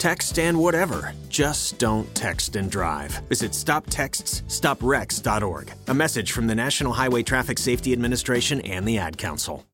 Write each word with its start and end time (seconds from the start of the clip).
Text 0.00 0.36
and 0.38 0.58
whatever. 0.58 1.12
Just 1.28 1.78
don't 1.78 2.12
text 2.14 2.56
and 2.56 2.70
drive. 2.70 3.18
Visit 3.28 3.50
stoptextsstopwrecks.org. 3.50 5.72
A 5.88 5.94
message 5.94 6.32
from 6.32 6.46
the 6.46 6.54
National 6.54 6.94
Highway 6.94 7.22
Traffic 7.22 7.58
Safety 7.58 7.92
Administration 7.92 8.62
and 8.62 8.88
the 8.88 8.96
Ad 8.96 9.18
Council. 9.18 9.66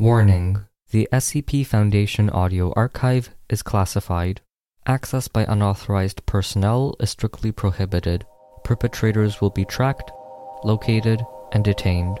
Warning 0.00 0.64
The 0.92 1.06
SCP 1.12 1.66
Foundation 1.66 2.30
audio 2.30 2.72
archive 2.72 3.28
is 3.50 3.62
classified. 3.62 4.40
Access 4.86 5.28
by 5.28 5.44
unauthorized 5.44 6.24
personnel 6.24 6.96
is 7.00 7.10
strictly 7.10 7.52
prohibited. 7.52 8.24
Perpetrators 8.64 9.42
will 9.42 9.50
be 9.50 9.66
tracked, 9.66 10.10
located, 10.64 11.20
and 11.52 11.62
detained. 11.62 12.18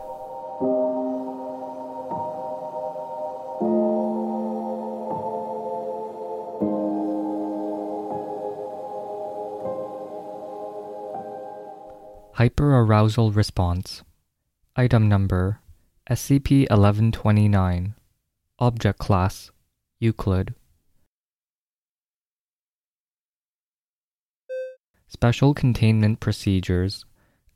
Hyperarousal 12.36 13.36
response. 13.36 14.02
Item 14.74 15.08
number 15.08 15.60
SCP 16.10 16.62
1129. 16.68 17.94
Object 18.58 18.98
class 18.98 19.52
Euclid. 20.00 20.52
Special 25.06 25.54
containment 25.54 26.18
procedures. 26.18 27.04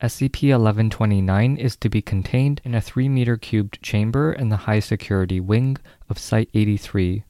SCP 0.01 0.51
1129 0.51 1.57
is 1.57 1.75
to 1.75 1.89
be 1.89 2.01
contained 2.01 2.61
in 2.63 2.73
a 2.73 2.81
3 2.81 3.09
meter 3.09 3.37
cubed 3.37 3.83
chamber 3.83 4.33
in 4.33 4.49
the 4.49 4.69
high 4.69 4.79
security 4.79 5.41
wing 5.41 5.77
of 6.09 6.21
Site 6.21 6.51
83. 6.55 7.25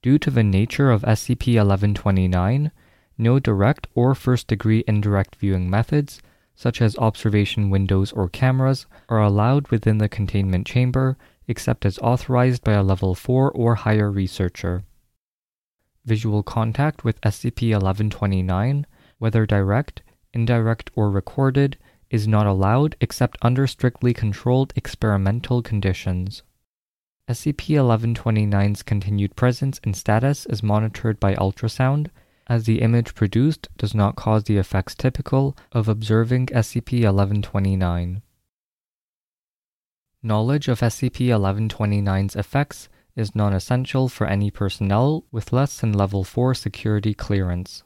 Due 0.00 0.18
to 0.20 0.30
the 0.30 0.44
nature 0.44 0.92
of 0.92 1.02
SCP 1.02 1.56
1129, 1.56 2.70
no 3.18 3.40
direct 3.40 3.88
or 3.96 4.14
first 4.14 4.46
degree 4.46 4.84
indirect 4.86 5.34
viewing 5.34 5.68
methods 5.68 6.20
such 6.58 6.82
as 6.82 6.98
observation 6.98 7.70
windows 7.70 8.10
or 8.10 8.28
cameras, 8.28 8.84
are 9.08 9.22
allowed 9.22 9.68
within 9.68 9.98
the 9.98 10.08
containment 10.08 10.66
chamber 10.66 11.16
except 11.46 11.86
as 11.86 12.00
authorized 12.00 12.64
by 12.64 12.72
a 12.72 12.82
level 12.82 13.14
4 13.14 13.52
or 13.52 13.76
higher 13.76 14.10
researcher. 14.10 14.82
Visual 16.04 16.42
contact 16.42 17.04
with 17.04 17.20
SCP 17.20 17.70
1129, 17.70 18.86
whether 19.18 19.46
direct, 19.46 20.02
indirect, 20.32 20.90
or 20.96 21.12
recorded, 21.12 21.78
is 22.10 22.26
not 22.26 22.48
allowed 22.48 22.96
except 23.00 23.38
under 23.40 23.68
strictly 23.68 24.12
controlled 24.12 24.72
experimental 24.74 25.62
conditions. 25.62 26.42
SCP 27.28 27.76
1129's 27.76 28.82
continued 28.82 29.36
presence 29.36 29.80
and 29.84 29.94
status 29.94 30.44
is 30.46 30.60
monitored 30.64 31.20
by 31.20 31.36
ultrasound 31.36 32.08
as 32.48 32.64
the 32.64 32.80
image 32.80 33.14
produced 33.14 33.68
does 33.76 33.94
not 33.94 34.16
cause 34.16 34.44
the 34.44 34.56
effects 34.56 34.94
typical 34.94 35.56
of 35.72 35.88
observing 35.88 36.46
SCP 36.46 37.04
1129. 37.04 38.22
Knowledge 40.22 40.68
of 40.68 40.80
SCP 40.80 41.28
1129's 41.28 42.34
effects 42.34 42.88
is 43.14 43.34
non 43.34 43.52
essential 43.52 44.08
for 44.08 44.26
any 44.26 44.50
personnel 44.50 45.24
with 45.30 45.52
less 45.52 45.80
than 45.80 45.92
Level 45.92 46.24
4 46.24 46.54
security 46.54 47.14
clearance. 47.14 47.82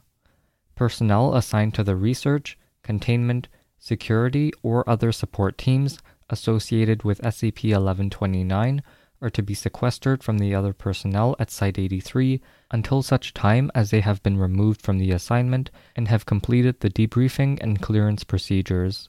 Personnel 0.75 1.35
assigned 1.35 1.73
to 1.75 1.83
the 1.83 1.95
research, 1.95 2.57
containment, 2.83 3.47
security, 3.77 4.51
or 4.63 4.87
other 4.89 5.11
support 5.11 5.57
teams 5.57 5.99
associated 6.29 7.03
with 7.03 7.21
SCP 7.21 7.71
1129 7.71 8.81
are 9.23 9.29
to 9.29 9.41
be 9.41 9.53
sequestered 9.53 10.21
from 10.21 10.37
the 10.37 10.53
other 10.53 10.73
personnel 10.73 11.35
at 11.39 11.49
Site 11.49 11.79
83 11.79 12.41
until 12.71 13.01
such 13.01 13.33
time 13.33 13.71
as 13.73 13.89
they 13.89 14.01
have 14.01 14.21
been 14.21 14.37
removed 14.37 14.81
from 14.81 14.97
the 14.99 15.11
assignment 15.11 15.71
and 15.95 16.09
have 16.09 16.25
completed 16.25 16.81
the 16.81 16.89
debriefing 16.89 17.57
and 17.61 17.81
clearance 17.81 18.25
procedures. 18.25 19.07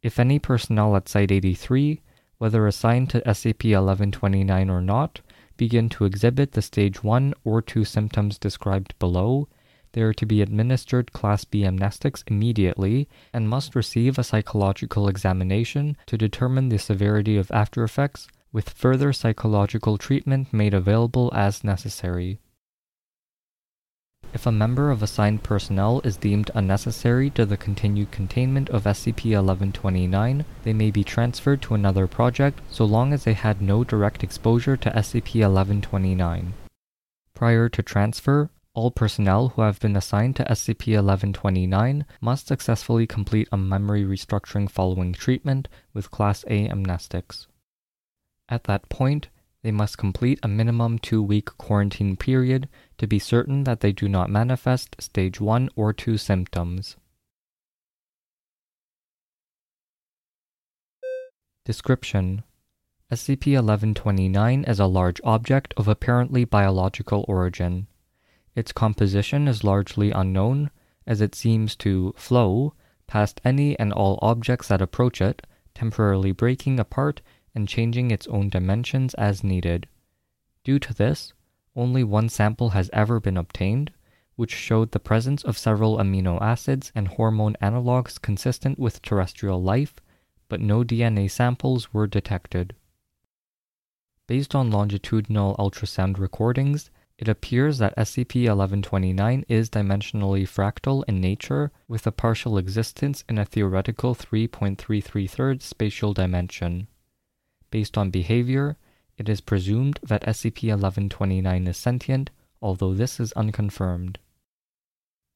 If 0.00 0.20
any 0.20 0.38
personnel 0.38 0.94
at 0.94 1.08
Site 1.08 1.32
83, 1.32 2.00
whether 2.38 2.66
assigned 2.66 3.10
to 3.10 3.20
SCP 3.22 3.70
1129 3.70 4.70
or 4.70 4.80
not, 4.80 5.20
begin 5.56 5.88
to 5.88 6.04
exhibit 6.04 6.52
the 6.52 6.62
Stage 6.62 7.02
1 7.02 7.34
or 7.44 7.60
2 7.60 7.84
symptoms 7.84 8.38
described 8.38 8.98
below, 8.98 9.48
they 9.92 10.02
are 10.02 10.14
to 10.14 10.26
be 10.26 10.40
administered 10.40 11.12
Class 11.12 11.44
B 11.44 11.62
amnestics 11.62 12.24
immediately 12.26 13.08
and 13.32 13.48
must 13.48 13.74
receive 13.74 14.18
a 14.18 14.24
psychological 14.24 15.08
examination 15.08 15.96
to 16.06 16.16
determine 16.16 16.68
the 16.68 16.78
severity 16.78 17.36
of 17.36 17.50
after 17.50 17.84
effects 17.84 18.28
with 18.52 18.70
further 18.70 19.12
psychological 19.12 19.96
treatment 19.96 20.52
made 20.52 20.74
available 20.74 21.32
as 21.34 21.64
necessary. 21.64 22.38
If 24.34 24.46
a 24.46 24.52
member 24.52 24.90
of 24.90 25.02
assigned 25.02 25.42
personnel 25.42 26.00
is 26.04 26.16
deemed 26.16 26.50
unnecessary 26.54 27.28
to 27.30 27.44
the 27.44 27.58
continued 27.58 28.10
containment 28.10 28.70
of 28.70 28.84
SCP 28.84 29.34
1129, 29.36 30.44
they 30.62 30.72
may 30.72 30.90
be 30.90 31.04
transferred 31.04 31.60
to 31.62 31.74
another 31.74 32.06
project 32.06 32.60
so 32.70 32.86
long 32.86 33.12
as 33.12 33.24
they 33.24 33.34
had 33.34 33.60
no 33.60 33.84
direct 33.84 34.24
exposure 34.24 34.76
to 34.78 34.90
SCP 34.90 35.40
1129. 35.40 36.54
Prior 37.34 37.68
to 37.68 37.82
transfer, 37.82 38.48
all 38.74 38.90
personnel 38.90 39.48
who 39.48 39.62
have 39.62 39.78
been 39.80 39.96
assigned 39.96 40.36
to 40.36 40.44
SCP 40.44 40.94
1129 40.94 42.06
must 42.22 42.46
successfully 42.46 43.06
complete 43.06 43.48
a 43.52 43.58
memory 43.58 44.02
restructuring 44.02 44.70
following 44.70 45.12
treatment 45.12 45.68
with 45.92 46.10
Class 46.10 46.42
A 46.48 46.68
amnestics. 46.68 47.48
At 48.52 48.64
that 48.64 48.90
point, 48.90 49.30
they 49.62 49.70
must 49.70 49.96
complete 49.96 50.38
a 50.42 50.46
minimum 50.46 50.98
two 50.98 51.22
week 51.22 51.46
quarantine 51.56 52.18
period 52.18 52.68
to 52.98 53.06
be 53.06 53.18
certain 53.18 53.64
that 53.64 53.80
they 53.80 53.92
do 53.92 54.10
not 54.10 54.28
manifest 54.28 54.94
stage 55.00 55.40
1 55.40 55.70
or 55.74 55.94
2 55.94 56.18
symptoms. 56.18 56.98
Description 61.64 62.42
SCP 63.10 63.54
1129 63.54 64.64
is 64.64 64.78
a 64.78 64.84
large 64.84 65.18
object 65.24 65.72
of 65.78 65.88
apparently 65.88 66.44
biological 66.44 67.24
origin. 67.26 67.86
Its 68.54 68.70
composition 68.70 69.48
is 69.48 69.64
largely 69.64 70.10
unknown, 70.10 70.70
as 71.06 71.22
it 71.22 71.34
seems 71.34 71.74
to 71.76 72.12
flow 72.18 72.74
past 73.06 73.40
any 73.46 73.78
and 73.78 73.94
all 73.94 74.18
objects 74.20 74.68
that 74.68 74.82
approach 74.82 75.22
it, 75.22 75.40
temporarily 75.74 76.32
breaking 76.32 76.78
apart 76.78 77.22
and 77.54 77.68
changing 77.68 78.10
its 78.10 78.26
own 78.28 78.48
dimensions 78.48 79.14
as 79.14 79.44
needed. 79.44 79.86
Due 80.64 80.78
to 80.78 80.94
this, 80.94 81.32
only 81.74 82.04
one 82.04 82.28
sample 82.28 82.70
has 82.70 82.90
ever 82.92 83.18
been 83.18 83.36
obtained, 83.36 83.92
which 84.36 84.54
showed 84.54 84.92
the 84.92 85.00
presence 85.00 85.42
of 85.42 85.58
several 85.58 85.98
amino 85.98 86.40
acids 86.40 86.92
and 86.94 87.08
hormone 87.08 87.56
analogs 87.60 88.20
consistent 88.20 88.78
with 88.78 89.02
terrestrial 89.02 89.62
life, 89.62 89.94
but 90.48 90.60
no 90.60 90.82
DNA 90.82 91.30
samples 91.30 91.92
were 91.92 92.06
detected. 92.06 92.74
Based 94.26 94.54
on 94.54 94.70
longitudinal 94.70 95.56
ultrasound 95.58 96.18
recordings, 96.18 96.90
it 97.18 97.28
appears 97.28 97.78
that 97.78 97.96
SCP 97.96 98.48
1129 98.48 99.44
is 99.48 99.70
dimensionally 99.70 100.42
fractal 100.42 101.04
in 101.06 101.20
nature, 101.20 101.70
with 101.86 102.06
a 102.06 102.12
partial 102.12 102.58
existence 102.58 103.24
in 103.28 103.38
a 103.38 103.44
theoretical 103.44 104.14
3.33 104.14 105.60
spatial 105.62 106.12
dimension. 106.12 106.88
Based 107.72 107.96
on 107.96 108.10
behavior, 108.10 108.76
it 109.16 109.30
is 109.30 109.40
presumed 109.40 109.98
that 110.02 110.26
SCP 110.26 110.68
1129 110.68 111.66
is 111.66 111.76
sentient, 111.78 112.28
although 112.60 112.92
this 112.92 113.18
is 113.18 113.32
unconfirmed. 113.32 114.18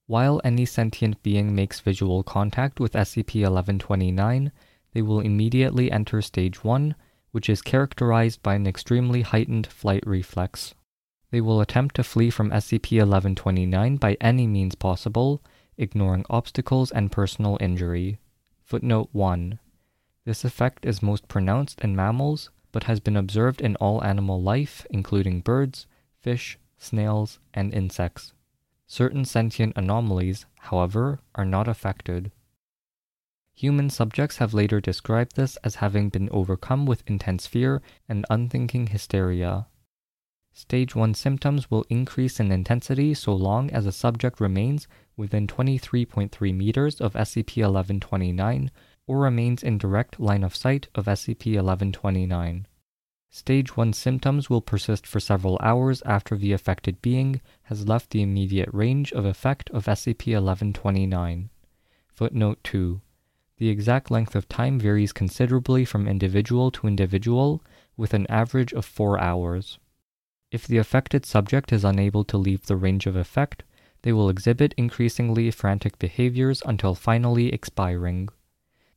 While 0.07 0.43
any 0.45 0.67
sentient 0.67 1.23
being 1.23 1.55
makes 1.55 1.81
visual 1.81 2.23
contact 2.23 2.79
with 2.79 2.93
SCP 2.93 3.41
1129, 3.41 4.53
they 4.93 5.01
will 5.01 5.21
immediately 5.21 5.91
enter 5.91 6.21
Stage 6.21 6.63
1, 6.63 6.95
which 7.31 7.49
is 7.49 7.63
characterized 7.63 8.43
by 8.43 8.55
an 8.55 8.67
extremely 8.67 9.23
heightened 9.23 9.67
flight 9.67 10.05
reflex. 10.07 10.75
They 11.31 11.41
will 11.41 11.63
attempt 11.63 11.97
to 11.97 12.05
flee 12.05 12.29
from 12.29 12.51
SCP 12.51 12.99
1129 12.99 13.97
by 13.97 14.19
any 14.21 14.47
means 14.47 14.75
possible, 14.75 15.43
ignoring 15.79 16.27
obstacles 16.29 16.91
and 16.91 17.11
personal 17.11 17.57
injury. 17.63 18.19
Footnote 18.63 19.09
1. 19.13 19.59
This 20.27 20.45
effect 20.45 20.85
is 20.85 21.05
most 21.05 21.29
pronounced 21.29 21.81
in 21.83 21.95
mammals, 21.95 22.51
but 22.73 22.83
has 22.85 22.99
been 22.99 23.17
observed 23.17 23.61
in 23.61 23.77
all 23.77 24.03
animal 24.03 24.43
life, 24.43 24.85
including 24.91 25.41
birds, 25.41 25.87
fish, 26.21 26.59
snails, 26.79 27.39
and 27.55 27.73
insects. 27.73 28.33
Certain 28.89 29.25
sentient 29.25 29.73
anomalies, 29.77 30.45
however, 30.59 31.21
are 31.37 31.45
not 31.45 31.69
affected. 31.69 32.33
Human 33.55 33.89
subjects 33.89 34.39
have 34.39 34.53
later 34.53 34.81
described 34.81 35.37
this 35.37 35.57
as 35.59 35.77
having 35.77 36.09
been 36.09 36.29
overcome 36.31 36.87
with 36.87 37.05
intense 37.07 37.47
fear 37.47 37.81
and 38.09 38.27
unthinking 38.29 38.89
hysteria. 38.89 39.69
Stage 40.53 40.97
1 40.97 41.15
symptoms 41.15 41.71
will 41.71 41.87
increase 41.89 42.41
in 42.41 42.51
intensity 42.51 43.15
so 43.15 43.33
long 43.33 43.71
as 43.71 43.87
a 43.87 43.93
subject 43.93 44.41
remains 44.41 44.89
within 45.17 45.47
23.3 45.47 46.55
meters 46.55 47.01
of 47.01 47.13
SCP 47.13 47.63
1129 47.63 48.73
or 49.07 49.19
remains 49.19 49.63
in 49.63 49.79
direct 49.79 50.19
line 50.19 50.43
of 50.43 50.57
sight 50.57 50.89
of 50.95 51.07
SCP 51.07 51.55
1129. 51.55 52.67
Stage 53.31 53.77
1 53.77 53.93
symptoms 53.93 54.49
will 54.49 54.63
persist 54.63 55.07
for 55.07 55.21
several 55.21 55.59
hours 55.63 56.01
after 56.03 56.37
the 56.37 56.53
affected 56.53 57.03
being 57.03 57.41
has 57.65 57.87
left 57.87 58.11
the 58.11 58.23
immediate 58.23 58.71
range 58.73 59.13
of 59.13 59.25
effect 59.25 59.69
of 59.71 59.85
SCP 59.85 60.33
1129. 60.33 61.51
Footnote 62.09 62.59
2. 62.65 63.01
The 63.59 63.69
exact 63.69 64.11
length 64.11 64.35
of 64.35 64.49
time 64.49 64.79
varies 64.79 65.13
considerably 65.13 65.85
from 65.85 66.09
individual 66.09 66.71
to 66.73 66.87
individual, 66.87 67.63
with 67.97 68.15
an 68.15 68.27
average 68.31 68.73
of 68.73 68.85
4 68.85 69.19
hours. 69.19 69.79
If 70.51 70.67
the 70.67 70.79
affected 70.79 71.27
subject 71.27 71.73
is 71.73 71.85
unable 71.85 72.25
to 72.25 72.39
leave 72.39 72.67
the 72.67 72.77
range 72.77 73.07
of 73.07 73.17
effect, 73.17 73.65
they 74.03 74.13
will 74.13 74.31
exhibit 74.31 74.75
increasingly 74.77 75.51
frantic 75.51 75.99
behaviors 75.99 76.63
until 76.65 76.95
finally 76.95 77.53
expiring. 77.53 78.29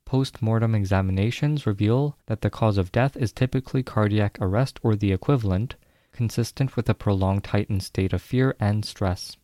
Post 0.09 0.41
mortem 0.41 0.73
examinations 0.73 1.67
reveal 1.67 2.17
that 2.25 2.41
the 2.41 2.50
cause 2.50 2.79
of 2.79 2.91
death 2.91 3.15
is 3.15 3.31
typically 3.31 3.83
cardiac 3.83 4.39
arrest 4.41 4.79
or 4.81 4.95
the 4.95 5.11
equivalent, 5.11 5.75
consistent 6.11 6.75
with 6.75 6.89
a 6.89 6.95
prolonged 6.95 7.45
heightened 7.45 7.83
state 7.83 8.11
of 8.11 8.19
fear 8.19 8.56
and 8.59 8.83
stress. 8.83 9.38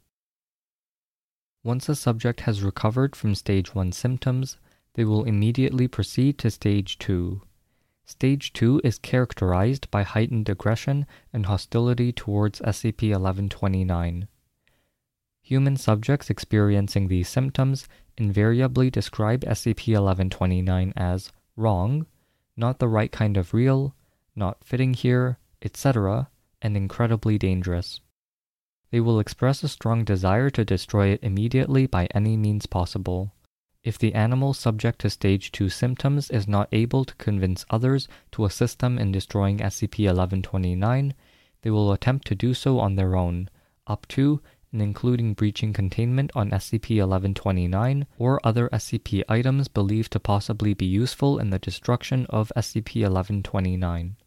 Once 1.63 1.87
a 1.87 1.95
subject 1.95 2.41
has 2.41 2.63
recovered 2.63 3.15
from 3.15 3.35
stage 3.35 3.75
1 3.75 3.91
symptoms, 3.91 4.57
they 4.95 5.05
will 5.05 5.23
immediately 5.25 5.87
proceed 5.87 6.39
to 6.39 6.49
stage 6.49 6.97
2. 6.97 7.43
Stage 8.03 8.51
2 8.53 8.81
is 8.83 8.97
characterized 8.97 9.91
by 9.91 10.01
heightened 10.01 10.49
aggression 10.49 11.05
and 11.31 11.45
hostility 11.45 12.11
towards 12.11 12.59
SCP 12.61 13.09
1129. 13.09 14.27
Human 15.45 15.77
subjects 15.77 16.31
experiencing 16.31 17.07
these 17.07 17.29
symptoms 17.29 17.87
invariably 18.17 18.89
describe 18.89 19.41
SCP 19.41 19.93
1129 19.93 20.91
as 20.97 21.31
wrong, 21.55 22.07
not 22.57 22.79
the 22.79 22.87
right 22.87 23.11
kind 23.11 23.37
of 23.37 23.53
real, 23.53 23.93
not 24.35 24.63
fitting 24.63 24.95
here, 24.95 25.37
etc., 25.61 26.31
and 26.63 26.75
incredibly 26.75 27.37
dangerous. 27.37 28.01
They 28.89 28.99
will 28.99 29.19
express 29.19 29.61
a 29.61 29.67
strong 29.67 30.03
desire 30.03 30.49
to 30.49 30.65
destroy 30.65 31.09
it 31.09 31.19
immediately 31.21 31.85
by 31.85 32.07
any 32.15 32.35
means 32.37 32.65
possible. 32.65 33.31
If 33.83 33.99
the 33.99 34.15
animal 34.15 34.55
subject 34.55 34.97
to 35.01 35.11
stage 35.11 35.51
2 35.51 35.69
symptoms 35.69 36.31
is 36.31 36.47
not 36.47 36.69
able 36.71 37.05
to 37.05 37.13
convince 37.17 37.67
others 37.69 38.07
to 38.31 38.45
assist 38.45 38.79
them 38.79 38.97
in 38.97 39.11
destroying 39.11 39.59
SCP 39.59 40.05
1129, 40.05 41.13
they 41.61 41.69
will 41.69 41.93
attempt 41.93 42.25
to 42.29 42.33
do 42.33 42.55
so 42.55 42.79
on 42.79 42.95
their 42.95 43.15
own, 43.15 43.47
up 43.85 44.07
to 44.07 44.41
and 44.75 44.81
including 44.81 45.33
breaching 45.33 45.71
containment 45.71 46.29
on 46.35 46.49
SCP 46.49 46.97
1129 46.97 48.05
or 48.17 48.41
other 48.43 48.67
SCP 48.73 49.23
items 49.29 49.69
believed 49.69 50.11
to 50.11 50.19
possibly 50.19 50.73
be 50.73 50.85
useful 50.85 51.39
in 51.39 51.49
the 51.49 51.59
destruction 51.59 52.25
of 52.29 52.51
SCP 52.57 53.03
1129. 53.03 54.17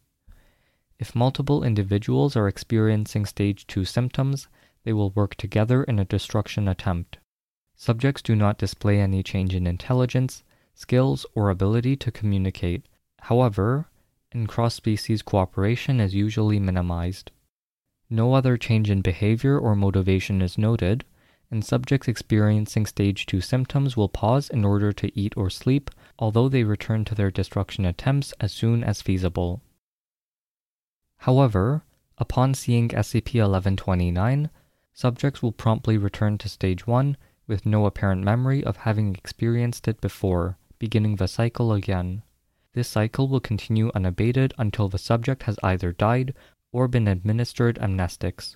If 0.97 1.13
multiple 1.13 1.63
individuals 1.63 2.35
are 2.35 2.47
experiencing 2.47 3.27
stage 3.27 3.67
2 3.67 3.85
symptoms, 3.85 4.47
they 4.83 4.91
will 4.91 5.11
work 5.11 5.35
together 5.35 5.83
in 5.83 5.99
a 5.99 6.05
destruction 6.05 6.67
attempt. 6.67 7.19
Subjects 7.75 8.23
do 8.23 8.35
not 8.35 8.57
display 8.57 8.99
any 8.99 9.21
change 9.21 9.53
in 9.53 9.67
intelligence, 9.67 10.41
skills, 10.73 11.27
or 11.35 11.51
ability 11.51 11.95
to 11.97 12.11
communicate. 12.11 12.87
However, 13.19 13.87
in 14.31 14.47
cross 14.47 14.73
species 14.73 15.21
cooperation 15.21 15.99
is 15.99 16.15
usually 16.15 16.59
minimized. 16.59 17.29
No 18.09 18.33
other 18.33 18.57
change 18.57 18.89
in 18.89 19.01
behavior 19.01 19.57
or 19.57 19.75
motivation 19.75 20.41
is 20.41 20.57
noted, 20.57 21.05
and 21.51 21.63
subjects 21.63 22.07
experiencing 22.07 22.85
stage 22.85 23.25
2 23.25 23.41
symptoms 23.41 23.95
will 23.95 24.09
pause 24.09 24.49
in 24.49 24.65
order 24.65 24.91
to 24.93 25.19
eat 25.19 25.33
or 25.37 25.49
sleep, 25.49 25.91
although 26.17 26.49
they 26.49 26.63
return 26.63 27.05
to 27.05 27.15
their 27.15 27.31
destruction 27.31 27.85
attempts 27.85 28.33
as 28.39 28.51
soon 28.51 28.83
as 28.83 29.01
feasible. 29.01 29.61
However, 31.17 31.83
upon 32.17 32.53
seeing 32.53 32.89
SCP 32.89 33.35
1129, 33.35 34.49
subjects 34.93 35.41
will 35.41 35.51
promptly 35.51 35.97
return 35.97 36.37
to 36.39 36.49
stage 36.49 36.87
1 36.87 37.17
with 37.47 37.65
no 37.65 37.85
apparent 37.85 38.23
memory 38.23 38.63
of 38.63 38.77
having 38.77 39.15
experienced 39.15 39.87
it 39.87 40.01
before, 40.01 40.57
beginning 40.77 41.15
the 41.15 41.27
cycle 41.27 41.73
again. 41.73 42.21
This 42.73 42.87
cycle 42.87 43.27
will 43.27 43.39
continue 43.39 43.91
unabated 43.95 44.53
until 44.57 44.87
the 44.87 44.97
subject 44.97 45.43
has 45.43 45.57
either 45.63 45.91
died 45.91 46.33
or 46.71 46.87
been 46.87 47.07
administered 47.07 47.77
amnestics. 47.79 48.55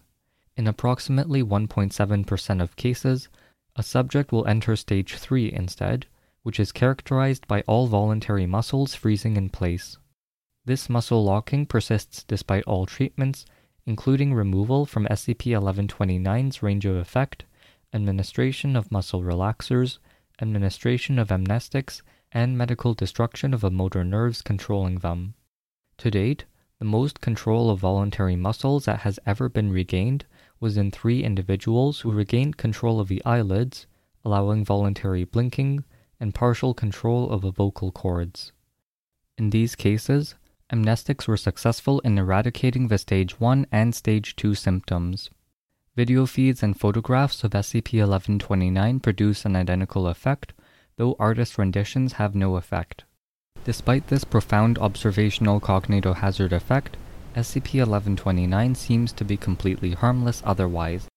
In 0.55 0.67
approximately 0.67 1.41
1.7% 1.43 2.62
of 2.62 2.75
cases, 2.75 3.29
a 3.75 3.84
subject 3.84 4.32
will 4.32 4.46
enter 4.46 4.75
stage 4.75 5.15
3 5.15 5.51
instead, 5.51 6.05
which 6.43 6.60
is 6.60 6.72
characterized 6.72 7.48
by 7.48 7.62
all 7.62 7.88
voluntary 7.88 8.46
muscles 8.46 8.93
freezing 8.93 9.36
in 9.36 9.50
place. 9.50 9.98
This 10.65 10.89
muscle 10.89 11.24
locking 11.24 11.65
persists 11.65 12.24
despite 12.24 12.63
all 12.65 12.86
treatments, 12.86 13.46
including 13.86 14.34
removal 14.34 14.86
from 14.86 15.08
SCP 15.08 15.60
1129's 15.60 16.63
range 16.63 16.86
of 16.86 16.96
effect, 16.96 17.46
administration 17.93 18.75
of 18.75 18.91
muscle 18.91 19.22
relaxers, 19.22 19.98
administration 20.41 21.20
of 21.20 21.29
amnestics, 21.29 22.01
and 22.32 22.58
medical 22.58 22.93
destruction 22.93 23.53
of 23.53 23.62
the 23.62 23.72
motor 23.72 24.03
nerves 24.03 24.41
controlling 24.41 25.00
them. 25.00 25.34
To 25.98 26.10
date, 26.10 26.46
the 26.80 26.86
most 26.86 27.22
control 27.22 27.70
of 27.70 27.80
voluntary 27.80 28.36
muscles 28.36 28.86
that 28.86 29.01
has 29.01 29.20
ever 29.25 29.48
been 29.48 29.72
regained 29.72 30.25
was 30.60 30.77
in 30.77 30.92
three 30.92 31.24
individuals 31.24 32.01
who 32.01 32.12
regained 32.12 32.58
control 32.58 33.00
of 33.00 33.08
the 33.08 33.24
eyelids, 33.25 33.88
allowing 34.25 34.65
voluntary 34.65 35.24
blinking, 35.24 35.84
and 36.20 36.34
partial 36.34 36.74
control 36.74 37.30
of 37.30 37.42
the 37.42 37.51
vocal 37.51 37.92
cords. 37.92 38.51
In 39.38 39.50
these 39.50 39.75
cases, 39.75 40.36
amnestics 40.72 41.27
were 41.27 41.38
successful 41.38 42.00
in 42.00 42.18
eradicating 42.18 42.88
the 42.88 42.98
stage 42.98 43.39
1 43.39 43.68
and 43.72 43.94
stage 43.94 44.36
2 44.36 44.56
symptoms. 44.56 45.30
Video 45.96 46.25
feeds 46.25 46.63
and 46.63 46.80
photographs 46.80 47.44
of 47.44 47.51
SCP 47.51 48.00
1129 48.00 49.00
produce 49.00 49.46
an 49.46 49.56
identical 49.56 50.08
effect, 50.08 50.53
though 50.98 51.15
artist 51.20 51.58
renditions 51.58 52.13
have 52.13 52.34
no 52.34 52.56
effect. 52.56 53.03
Despite 53.65 54.08
this 54.08 54.25
profound 54.25 54.77
observational 54.77 55.62
cognitohazard 55.62 56.51
effect, 56.51 56.98
SCP-1129 57.36 58.75
seems 58.75 59.13
to 59.13 59.24
be 59.24 59.38
completely 59.38 59.91
harmless 59.91 60.41
otherwise. 60.46 61.08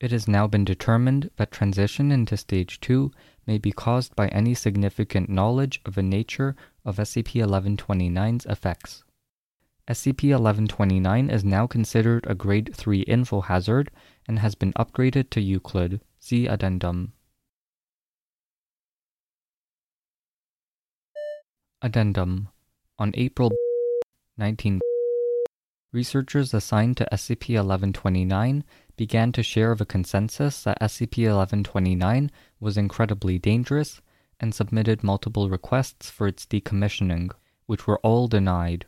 It 0.00 0.10
has 0.10 0.26
now 0.26 0.46
been 0.46 0.64
determined 0.64 1.30
that 1.36 1.52
transition 1.52 2.10
into 2.10 2.38
Stage 2.38 2.80
2 2.80 3.12
may 3.46 3.58
be 3.58 3.70
caused 3.70 4.16
by 4.16 4.28
any 4.28 4.54
significant 4.54 5.28
knowledge 5.28 5.82
of 5.84 5.94
the 5.94 6.02
nature 6.02 6.56
of 6.86 6.96
SCP-1129's 6.96 8.46
effects. 8.46 9.04
SCP-1129 9.88 11.30
is 11.30 11.44
now 11.44 11.66
considered 11.66 12.24
a 12.26 12.34
Grade 12.34 12.74
3 12.74 13.00
info 13.00 13.42
hazard 13.42 13.90
and 14.26 14.38
has 14.38 14.54
been 14.54 14.72
upgraded 14.72 15.28
to 15.30 15.40
Euclid. 15.40 16.00
See 16.18 16.46
Addendum. 16.46 17.12
Addendum. 21.82 22.50
On 22.98 23.10
April 23.14 23.50
19, 24.36 24.80
researchers 25.92 26.52
assigned 26.52 26.98
to 26.98 27.08
SCP-1129 27.10 28.62
began 28.96 29.32
to 29.32 29.42
share 29.42 29.72
a 29.72 29.86
consensus 29.86 30.62
that 30.64 30.78
SCP-1129 30.82 32.28
was 32.60 32.76
incredibly 32.76 33.38
dangerous 33.38 34.02
and 34.38 34.54
submitted 34.54 35.02
multiple 35.02 35.48
requests 35.48 36.10
for 36.10 36.26
its 36.26 36.44
decommissioning, 36.44 37.30
which 37.64 37.86
were 37.86 38.00
all 38.00 38.28
denied. 38.28 38.84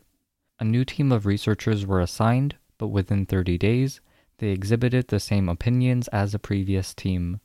A 0.61 0.65
new 0.65 0.85
team 0.85 1.13
of 1.13 1.25
researchers 1.25 1.87
were 1.87 2.01
assigned, 2.01 2.57
but 2.77 2.89
within 2.89 3.25
30 3.25 3.57
days, 3.57 4.03
they 4.37 4.49
exhibited 4.49 5.09
the 5.09 5.19
same 5.19 5.49
opinions 5.49 6.09
as 6.09 6.35
a 6.35 6.39
previous 6.39 6.93
team. 6.93 7.41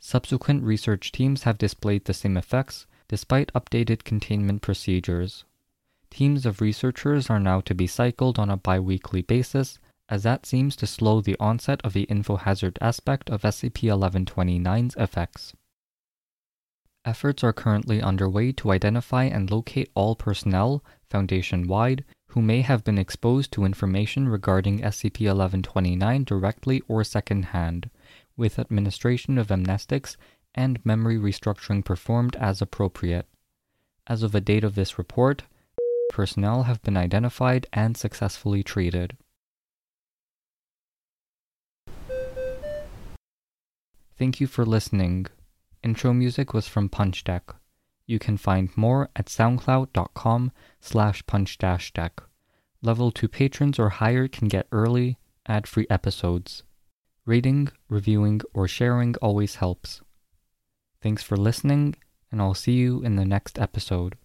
Subsequent 0.00 0.62
research 0.62 1.12
teams 1.12 1.42
have 1.42 1.58
displayed 1.58 2.06
the 2.06 2.14
same 2.14 2.38
effects 2.38 2.86
despite 3.08 3.52
updated 3.54 4.04
containment 4.04 4.62
procedures. 4.62 5.44
Teams 6.10 6.46
of 6.46 6.60
researchers 6.60 7.28
are 7.28 7.40
now 7.40 7.60
to 7.60 7.74
be 7.74 7.86
cycled 7.86 8.38
on 8.38 8.50
a 8.50 8.56
biweekly 8.56 9.22
basis, 9.22 9.78
as 10.08 10.22
that 10.22 10.46
seems 10.46 10.74
to 10.76 10.86
slow 10.86 11.20
the 11.20 11.36
onset 11.38 11.80
of 11.84 11.92
the 11.92 12.06
infohazard 12.06 12.78
aspect 12.80 13.28
of 13.28 13.42
SCP 13.42 13.88
1129's 13.90 14.96
effects. 14.96 15.52
Efforts 17.04 17.44
are 17.44 17.52
currently 17.52 18.02
underway 18.02 18.52
to 18.52 18.70
identify 18.70 19.24
and 19.24 19.50
locate 19.50 19.90
all 19.94 20.14
personnel, 20.14 20.84
Foundation 21.08 21.66
wide, 21.66 22.04
who 22.28 22.42
may 22.42 22.60
have 22.60 22.84
been 22.84 22.98
exposed 22.98 23.50
to 23.52 23.64
information 23.64 24.28
regarding 24.28 24.80
SCP 24.80 25.26
1129 25.26 26.24
directly 26.24 26.82
or 26.86 27.02
secondhand, 27.02 27.88
with 28.36 28.58
administration 28.58 29.38
of 29.38 29.48
amnestics 29.48 30.16
and 30.58 30.84
memory 30.84 31.16
restructuring 31.16 31.84
performed 31.84 32.34
as 32.34 32.60
appropriate. 32.60 33.26
As 34.08 34.24
of 34.24 34.32
the 34.32 34.40
date 34.40 34.64
of 34.64 34.74
this 34.74 34.98
report, 34.98 35.44
personnel 36.10 36.64
have 36.64 36.82
been 36.82 36.96
identified 36.96 37.68
and 37.72 37.96
successfully 37.96 38.64
treated. 38.64 39.16
Thank 44.18 44.40
you 44.40 44.48
for 44.48 44.66
listening. 44.66 45.26
Intro 45.84 46.12
music 46.12 46.52
was 46.52 46.66
from 46.66 46.88
Punch 46.88 47.22
Deck. 47.22 47.54
You 48.04 48.18
can 48.18 48.36
find 48.36 48.76
more 48.76 49.10
at 49.14 49.26
soundcloud.com 49.26 50.50
slash 50.80 51.24
punch-deck. 51.26 52.20
Level 52.82 53.12
2 53.12 53.28
patrons 53.28 53.78
or 53.78 53.90
higher 53.90 54.26
can 54.26 54.48
get 54.48 54.66
early, 54.72 55.18
ad-free 55.46 55.86
episodes. 55.88 56.64
Rating, 57.26 57.68
reviewing, 57.88 58.40
or 58.52 58.66
sharing 58.66 59.14
always 59.22 59.56
helps. 59.56 60.00
Thanks 61.00 61.22
for 61.22 61.36
listening, 61.36 61.94
and 62.32 62.42
I'll 62.42 62.54
see 62.54 62.72
you 62.72 63.02
in 63.02 63.16
the 63.16 63.24
next 63.24 63.58
episode. 63.58 64.16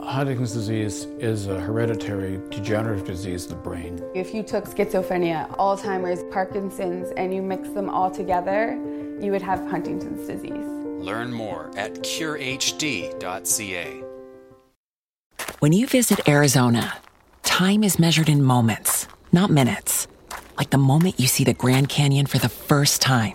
Huntington's 0.00 0.52
disease 0.52 1.04
is 1.18 1.46
a 1.46 1.60
hereditary 1.60 2.40
degenerative 2.50 3.04
disease 3.04 3.44
of 3.44 3.50
the 3.50 3.56
brain. 3.56 4.02
If 4.14 4.34
you 4.34 4.42
took 4.42 4.64
schizophrenia, 4.64 5.54
Alzheimer's, 5.56 6.22
Parkinson's, 6.32 7.12
and 7.16 7.34
you 7.34 7.42
mix 7.42 7.68
them 7.70 7.88
all 7.88 8.10
together, 8.10 8.74
you 9.20 9.32
would 9.32 9.42
have 9.42 9.60
Huntington's 9.68 10.26
disease. 10.26 10.66
Learn 11.04 11.32
more 11.32 11.70
at 11.76 11.94
curehd.ca. 11.94 14.02
When 15.60 15.72
you 15.72 15.86
visit 15.86 16.28
Arizona, 16.28 16.98
time 17.42 17.82
is 17.82 17.98
measured 17.98 18.28
in 18.28 18.42
moments, 18.42 19.08
not 19.32 19.50
minutes. 19.50 20.06
Like 20.58 20.70
the 20.70 20.78
moment 20.78 21.18
you 21.18 21.26
see 21.26 21.44
the 21.44 21.54
Grand 21.54 21.88
Canyon 21.88 22.26
for 22.26 22.38
the 22.38 22.48
first 22.48 23.00
time. 23.00 23.34